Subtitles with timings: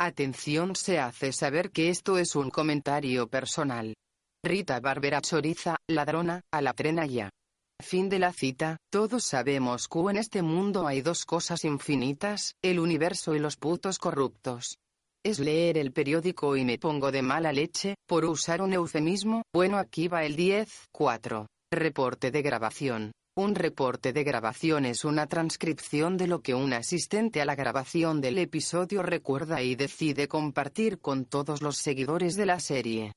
[0.00, 3.94] Atención se hace saber que esto es un comentario personal.
[4.44, 7.30] Rita Barbera choriza, ladrona, a la trena ya.
[7.82, 12.78] Fin de la cita, todos sabemos que en este mundo hay dos cosas infinitas, el
[12.78, 14.78] universo y los putos corruptos.
[15.24, 19.78] Es leer el periódico y me pongo de mala leche, por usar un eufemismo, bueno
[19.78, 21.46] aquí va el 10, 4.
[21.72, 23.10] Reporte de grabación.
[23.38, 28.20] Un reporte de grabación es una transcripción de lo que un asistente a la grabación
[28.20, 33.12] del episodio recuerda y decide compartir con todos los seguidores de la serie.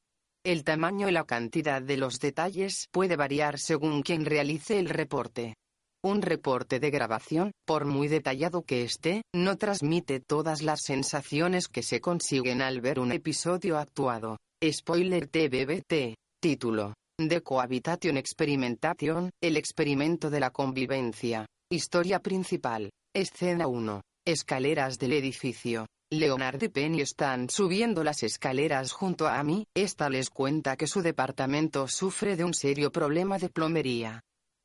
[0.45, 5.55] El tamaño y la cantidad de los detalles puede variar según quien realice el reporte.
[6.03, 11.81] Un reporte de grabación, por muy detallado que esté, no transmite todas las sensaciones que
[11.81, 14.37] se consiguen al ver un episodio actuado.
[14.63, 16.13] Spoiler TBBT.
[16.39, 16.93] Título.
[17.27, 21.45] The Cohabitation Experimentation, el experimento de la convivencia.
[21.69, 22.91] Historia principal.
[23.13, 24.01] Escena 1.
[24.25, 25.87] Escaleras del edificio.
[26.11, 31.01] Leonard y Penny están subiendo las escaleras junto a Amy, esta les cuenta que su
[31.01, 34.21] departamento sufre de un serio problema de plomería.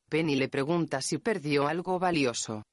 [0.09, 2.63] Penny le pregunta si perdió algo valioso.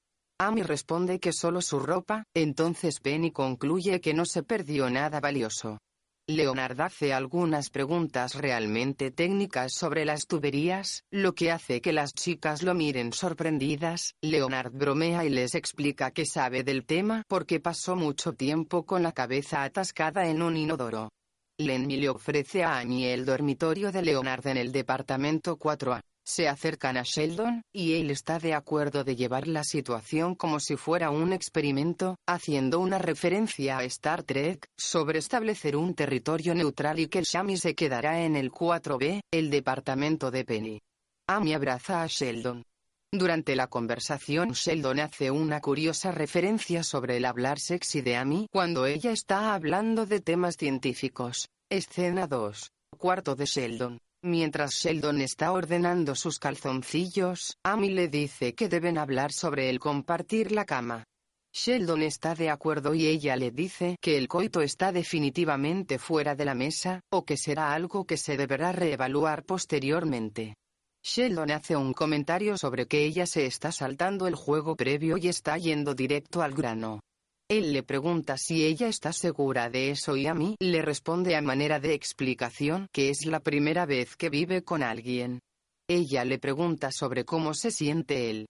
[0.41, 5.78] Amy responde que solo su ropa, entonces Penny concluye que no se perdió nada valioso.
[6.27, 12.62] Leonard hace algunas preguntas realmente técnicas sobre las tuberías, lo que hace que las chicas
[12.62, 14.14] lo miren sorprendidas.
[14.22, 19.12] Leonard bromea y les explica que sabe del tema porque pasó mucho tiempo con la
[19.12, 21.11] cabeza atascada en un inodoro.
[21.58, 26.00] Lenny le ofrece a Amy el dormitorio de Leonard en el departamento 4A.
[26.27, 30.77] Se acercan a Sheldon, y él está de acuerdo de llevar la situación como si
[30.77, 37.08] fuera un experimento, haciendo una referencia a Star Trek, sobre establecer un territorio neutral y
[37.08, 40.80] que el Shami se quedará en el 4B, el departamento de Penny.
[41.27, 42.64] Amy abraza a Sheldon.
[43.12, 48.86] Durante la conversación Sheldon hace una curiosa referencia sobre el hablar sexy de Amy cuando
[48.86, 51.48] ella está hablando de temas científicos.
[51.70, 52.72] Escena 2.
[52.98, 54.00] Cuarto de Sheldon.
[54.27, 60.51] Mientras Sheldon está ordenando sus calzoncillos, Amy le dice que deben hablar sobre el compartir
[60.51, 61.05] la cama.
[61.52, 66.46] Sheldon está de acuerdo y ella le dice que el coito está definitivamente fuera de
[66.46, 70.55] la mesa, o que será algo que se deberá reevaluar posteriormente.
[71.02, 75.58] Sheldon hace un comentario sobre que ella se está saltando el juego previo y está
[75.58, 77.01] yendo directo al grano.
[77.50, 81.42] Él le pregunta si ella está segura de eso y a mí le responde a
[81.42, 85.40] manera de explicación que es la primera vez que vive con alguien.
[85.86, 88.46] Ella le pregunta sobre cómo se siente él.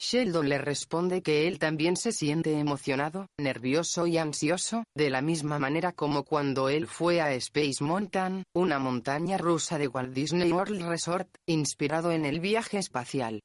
[0.00, 5.58] Sheldon le responde que él también se siente emocionado, nervioso y ansioso, de la misma
[5.58, 10.82] manera como cuando él fue a Space Mountain, una montaña rusa de Walt Disney World
[10.88, 13.40] Resort, inspirado en el viaje espacial.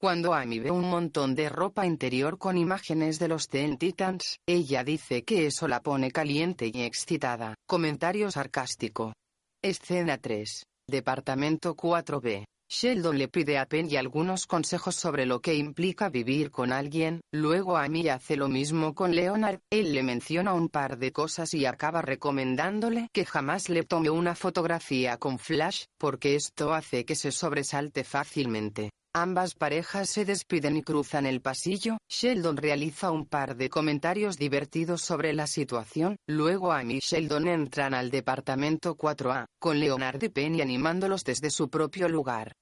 [0.00, 4.84] Cuando Amy ve un montón de ropa interior con imágenes de los Teen Titans, ella
[4.84, 7.56] dice que eso la pone caliente y excitada.
[7.66, 9.12] Comentario sarcástico.
[9.60, 10.62] Escena 3.
[10.88, 12.44] Departamento 4B.
[12.70, 17.76] Sheldon le pide a Penny algunos consejos sobre lo que implica vivir con alguien, luego
[17.76, 22.02] Amy hace lo mismo con Leonard, él le menciona un par de cosas y acaba
[22.02, 28.04] recomendándole que jamás le tome una fotografía con flash, porque esto hace que se sobresalte
[28.04, 28.90] fácilmente.
[29.14, 31.98] Ambas parejas se despiden y cruzan el pasillo.
[32.08, 36.16] Sheldon realiza un par de comentarios divertidos sobre la situación.
[36.28, 41.70] Luego Amy y Sheldon entran al departamento 4A, con Leonard y Penny animándolos desde su
[41.70, 42.52] propio lugar.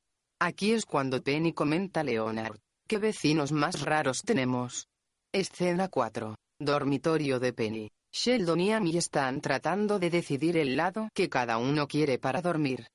[0.41, 2.59] Aquí es cuando Penny comenta a Leonard.
[2.89, 4.87] ¿Qué vecinos más raros tenemos?
[5.33, 6.37] Escena 4.
[6.61, 7.91] Dormitorio de Penny.
[8.13, 12.87] Sheldon y Amy están tratando de decidir el lado que cada uno quiere para dormir.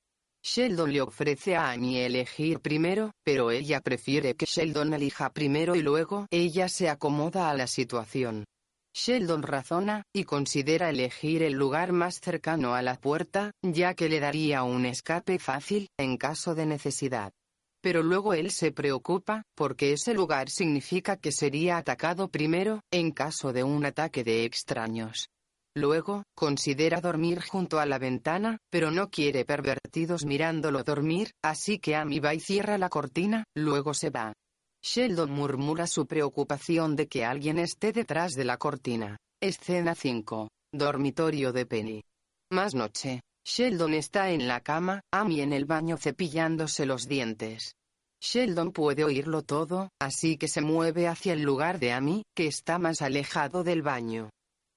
[0.44, 5.82] Sheldon le ofrece a Amy elegir primero, pero ella prefiere que Sheldon elija primero y
[5.82, 8.44] luego ella se acomoda a la situación.
[8.92, 14.20] Sheldon razona, y considera elegir el lugar más cercano a la puerta, ya que le
[14.20, 17.32] daría un escape fácil, en caso de necesidad.
[17.80, 23.52] Pero luego él se preocupa, porque ese lugar significa que sería atacado primero, en caso
[23.52, 25.28] de un ataque de extraños.
[25.74, 31.96] Luego, considera dormir junto a la ventana, pero no quiere pervertidos mirándolo dormir, así que
[31.96, 34.34] Amy va y cierra la cortina, luego se va.
[34.82, 39.16] Sheldon murmura su preocupación de que alguien esté detrás de la cortina.
[39.40, 40.48] Escena 5.
[40.74, 42.02] Dormitorio de Penny.
[42.50, 43.22] Más noche.
[43.44, 47.74] Sheldon está en la cama, Amy en el baño cepillándose los dientes.
[48.20, 52.78] Sheldon puede oírlo todo, así que se mueve hacia el lugar de Amy, que está
[52.78, 54.30] más alejado del baño.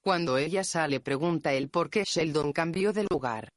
[0.05, 3.49] Cuando ella sale pregunta él por qué Sheldon cambió de lugar.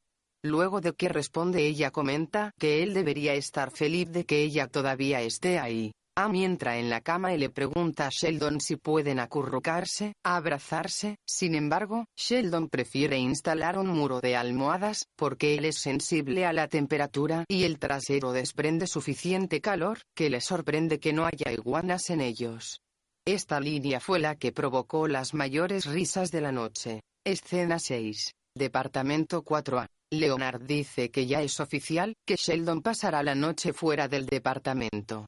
[0.42, 5.20] Luego de que responde ella comenta que él debería estar feliz de que ella todavía
[5.20, 5.92] esté ahí.
[6.16, 11.54] Amy entra en la cama y le pregunta a Sheldon si pueden acurrucarse, abrazarse, sin
[11.54, 17.44] embargo, Sheldon prefiere instalar un muro de almohadas, porque él es sensible a la temperatura
[17.46, 22.80] y el trasero desprende suficiente calor, que le sorprende que no haya iguanas en ellos.
[23.28, 27.02] Esta línea fue la que provocó las mayores risas de la noche.
[27.26, 28.32] Escena 6.
[28.56, 29.86] Departamento 4A.
[30.10, 35.26] Leonard dice que ya es oficial, que Sheldon pasará la noche fuera del departamento.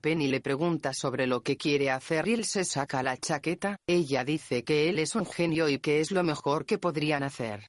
[0.00, 4.22] Penny le pregunta sobre lo que quiere hacer y él se saca la chaqueta, ella
[4.22, 7.66] dice que él es un genio y que es lo mejor que podrían hacer.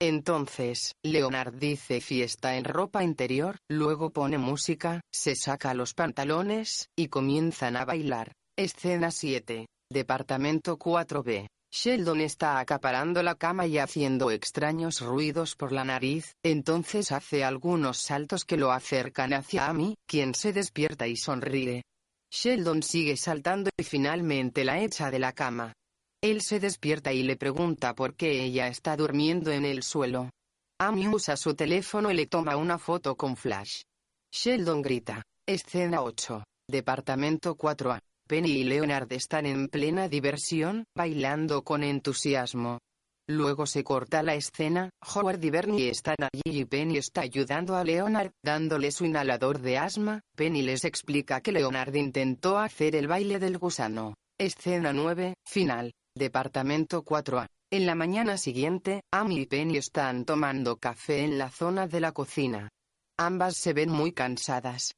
[0.00, 7.08] Entonces, Leonard dice fiesta en ropa interior, luego pone música, se saca los pantalones, y
[7.08, 8.30] comienzan a bailar.
[8.56, 9.66] Escena 7.
[9.92, 11.48] Departamento 4B.
[11.72, 17.98] Sheldon está acaparando la cama y haciendo extraños ruidos por la nariz, entonces hace algunos
[17.98, 21.82] saltos que lo acercan hacia Amy, quien se despierta y sonríe.
[22.30, 25.72] Sheldon sigue saltando y finalmente la echa de la cama.
[26.22, 30.30] Él se despierta y le pregunta por qué ella está durmiendo en el suelo.
[30.80, 33.82] Amy usa su teléfono y le toma una foto con flash.
[34.32, 35.24] Sheldon grita.
[35.44, 36.44] Escena 8.
[36.70, 37.98] Departamento 4A.
[38.34, 42.80] Penny y Leonard están en plena diversión, bailando con entusiasmo.
[43.28, 47.84] Luego se corta la escena, Howard y Bernie están allí y Penny está ayudando a
[47.84, 53.38] Leonard, dándole su inhalador de asma, Penny les explica que Leonard intentó hacer el baile
[53.38, 54.14] del gusano.
[54.36, 55.92] Escena 9, final.
[56.16, 57.46] Departamento 4A.
[57.70, 62.10] En la mañana siguiente, Amy y Penny están tomando café en la zona de la
[62.10, 62.68] cocina.
[63.16, 64.90] Ambas se ven muy cansadas.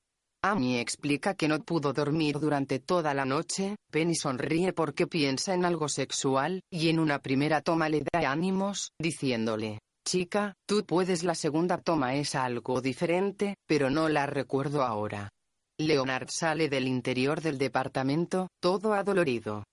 [0.50, 5.64] Amy explica que no pudo dormir durante toda la noche, Penny sonríe porque piensa en
[5.64, 11.34] algo sexual, y en una primera toma le da ánimos, diciéndole, chica, tú puedes la
[11.34, 15.30] segunda toma es algo diferente, pero no la recuerdo ahora.
[15.78, 19.64] Leonard sale del interior del departamento, todo adolorido.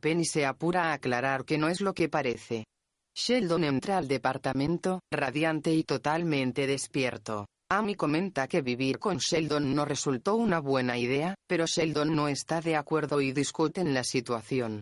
[0.00, 2.64] Penny se apura a aclarar que no es lo que parece.
[3.16, 7.46] Sheldon entra al departamento, radiante y totalmente despierto.
[7.72, 12.60] Amy comenta que vivir con Sheldon no resultó una buena idea, pero Sheldon no está
[12.60, 14.80] de acuerdo y discuten la situación.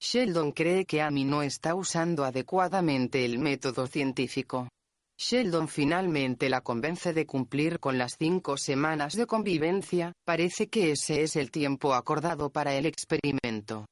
[0.00, 4.70] Sheldon cree que Amy no está usando adecuadamente el método científico.
[5.18, 11.22] Sheldon finalmente la convence de cumplir con las cinco semanas de convivencia, parece que ese
[11.22, 13.84] es el tiempo acordado para el experimento.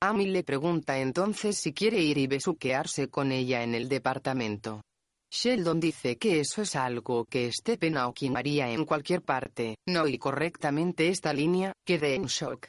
[0.00, 4.82] Amy le pregunta entonces si quiere ir y besuquearse con ella en el departamento.
[5.30, 10.18] Sheldon dice que eso es algo que Stephen Hawking haría en cualquier parte, no oí
[10.18, 12.68] correctamente esta línea, quedé en shock.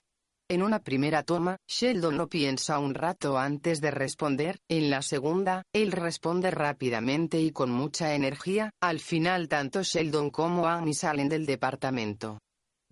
[0.49, 5.63] En una primera toma, Sheldon lo piensa un rato antes de responder, en la segunda,
[5.73, 11.45] él responde rápidamente y con mucha energía, al final tanto Sheldon como Amy salen del
[11.45, 12.39] departamento.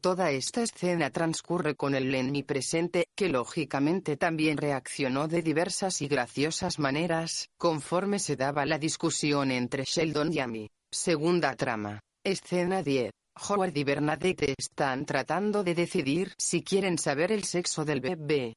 [0.06, 6.08] Toda esta escena transcurre con el Lenny presente, que lógicamente también reaccionó de diversas y
[6.08, 10.70] graciosas maneras, conforme se daba la discusión entre Sheldon y Amy.
[10.92, 12.02] Segunda trama.
[12.24, 13.10] Escena 10.
[13.50, 18.54] Howard y Bernadette están tratando de decidir si quieren saber el sexo del bebé.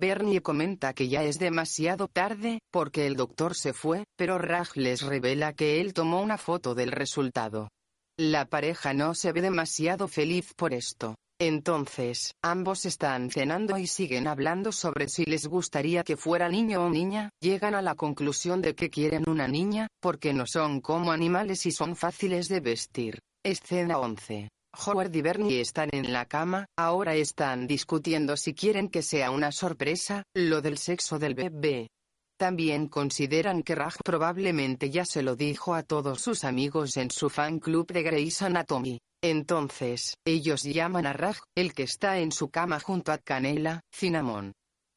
[0.00, 5.02] Bernie comenta que ya es demasiado tarde, porque el doctor se fue, pero Raj les
[5.02, 7.68] revela que él tomó una foto del resultado.
[8.20, 11.14] La pareja no se ve demasiado feliz por esto.
[11.40, 16.90] Entonces, ambos están cenando y siguen hablando sobre si les gustaría que fuera niño o
[16.90, 21.64] niña, llegan a la conclusión de que quieren una niña, porque no son como animales
[21.66, 23.20] y son fáciles de vestir.
[23.44, 24.48] Escena 11.
[24.84, 29.52] Howard y Bernie están en la cama, ahora están discutiendo si quieren que sea una
[29.52, 31.86] sorpresa, lo del sexo del bebé.
[32.38, 37.30] También consideran que Raj probablemente ya se lo dijo a todos sus amigos en su
[37.30, 39.00] fan club de Grey's Anatomy.
[39.20, 44.52] Entonces, ellos llaman a Raj, el que está en su cama junto a Canela, Cinnamon.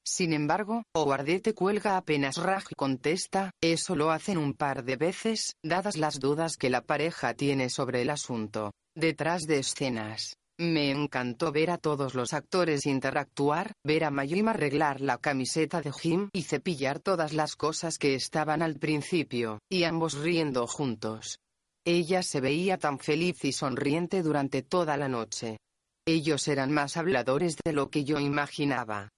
[0.05, 5.97] Sin embargo, Howardete cuelga apenas Raj contesta, eso lo hacen un par de veces, dadas
[5.97, 8.71] las dudas que la pareja tiene sobre el asunto.
[8.95, 10.35] Detrás de escenas.
[10.61, 15.91] Me encantó ver a todos los actores interactuar, ver a Mayim arreglar la camiseta de
[15.91, 21.39] Jim y cepillar todas las cosas que estaban al principio, y ambos riendo juntos.
[21.83, 25.57] Ella se veía tan feliz y sonriente durante toda la noche.
[26.05, 29.09] Ellos eran más habladores de lo que yo imaginaba.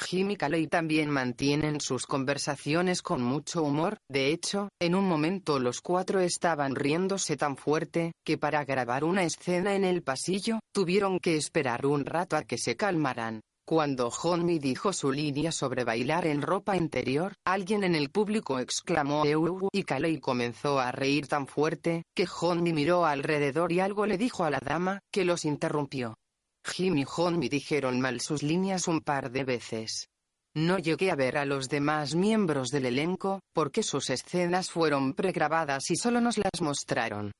[0.00, 5.58] Jim y Caley también mantienen sus conversaciones con mucho humor, de hecho, en un momento
[5.58, 11.18] los cuatro estaban riéndose tan fuerte, que para grabar una escena en el pasillo, tuvieron
[11.18, 13.40] que esperar un rato a que se calmaran.
[13.70, 19.24] Cuando Honmi dijo su línea sobre bailar en ropa interior, alguien en el público exclamó
[19.24, 24.18] Euu y Caley comenzó a reír tan fuerte, que Honmi miró alrededor y algo le
[24.18, 26.16] dijo a la dama, que los interrumpió.
[26.70, 30.08] Jim y John me dijeron mal sus líneas un par de veces.
[30.54, 35.90] No llegué a ver a los demás miembros del elenco, porque sus escenas fueron pregrabadas
[35.90, 37.32] y solo nos las mostraron.